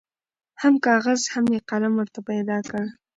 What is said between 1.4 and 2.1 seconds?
یې قلم